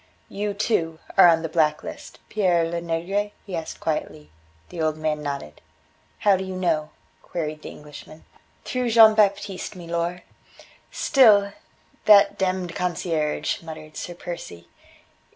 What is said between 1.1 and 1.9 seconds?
are on the black